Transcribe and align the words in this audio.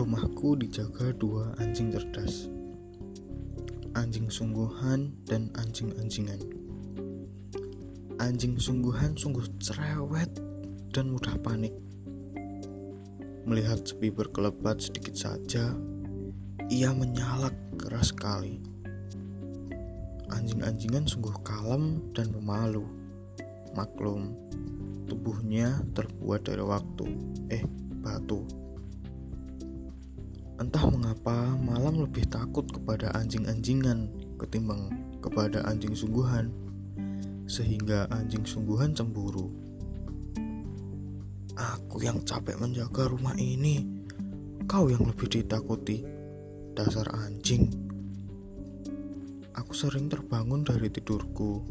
Hatiku 0.00 0.56
dijaga 0.56 1.12
dua 1.12 1.52
anjing 1.60 1.92
cerdas. 1.92 2.48
Anjing 3.92 4.32
sungguhan 4.32 5.12
dan 5.28 5.52
anjing-anjingan. 5.60 6.40
Anjing 8.16 8.56
sungguhan 8.56 9.12
sungguh 9.20 9.44
cerewet 9.60 10.32
dan 10.96 11.12
mudah 11.12 11.36
panik. 11.44 11.76
Melihat 13.44 13.84
sepi 13.84 14.08
berkelebat 14.08 14.80
sedikit 14.80 15.20
saja, 15.20 15.76
ia 16.72 16.90
menyalak 16.96 17.52
keras 17.76 18.08
sekali. 18.08 18.56
Anjing-anjingan 20.32 21.04
sungguh 21.04 21.36
kalem 21.44 22.00
dan 22.16 22.32
pemalu. 22.32 22.88
Maklum, 23.76 24.32
tubuhnya 25.04 25.84
terbuat 25.92 26.48
dari 26.48 26.64
waktu, 26.64 27.06
eh, 27.52 27.60
batu. 28.00 28.69
Entah 30.60 30.84
mengapa 30.92 31.56
malam 31.56 32.04
lebih 32.04 32.28
takut 32.28 32.68
kepada 32.68 33.08
anjing-anjingan 33.16 34.12
ketimbang 34.36 34.92
kepada 35.24 35.64
anjing 35.64 35.96
sungguhan, 35.96 36.52
sehingga 37.48 38.04
anjing 38.12 38.44
sungguhan 38.44 38.92
cemburu. 38.92 39.48
Aku 41.56 42.04
yang 42.04 42.20
capek 42.28 42.60
menjaga 42.60 43.08
rumah 43.08 43.32
ini, 43.40 44.04
kau 44.68 44.92
yang 44.92 45.00
lebih 45.08 45.32
ditakuti. 45.32 46.04
Dasar 46.76 47.08
anjing. 47.08 47.72
Aku 49.56 49.72
sering 49.72 50.12
terbangun 50.12 50.60
dari 50.60 50.92
tidurku, 50.92 51.64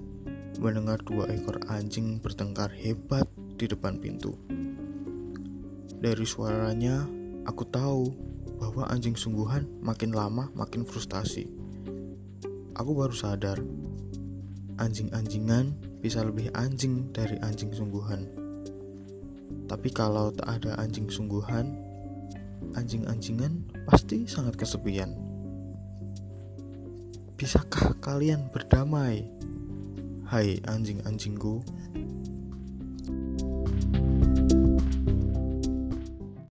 mendengar 0.58 0.98
dua 1.06 1.30
ekor 1.30 1.62
anjing 1.70 2.18
bertengkar 2.18 2.74
hebat 2.74 3.30
di 3.54 3.70
depan 3.70 4.02
pintu. 4.02 4.34
Dari 6.02 6.26
suaranya, 6.26 7.06
aku 7.46 7.64
tahu 7.70 8.29
bahwa 8.60 8.86
anjing 8.92 9.16
sungguhan 9.16 9.64
makin 9.80 10.12
lama 10.12 10.52
makin 10.54 10.84
frustasi. 10.84 11.48
Aku 12.76 12.92
baru 12.94 13.16
sadar, 13.16 13.60
anjing-anjingan 14.80 15.76
bisa 16.04 16.24
lebih 16.24 16.52
anjing 16.56 17.12
dari 17.16 17.40
anjing 17.40 17.72
sungguhan. 17.72 18.28
Tapi 19.68 19.90
kalau 19.92 20.32
tak 20.36 20.60
ada 20.60 20.76
anjing 20.80 21.08
sungguhan, 21.08 21.76
anjing-anjingan 22.76 23.64
pasti 23.88 24.28
sangat 24.28 24.56
kesepian. 24.60 25.16
Bisakah 27.40 27.96
kalian 28.04 28.52
berdamai? 28.52 29.24
Hai 30.28 30.62
anjing-anjingku, 30.68 31.64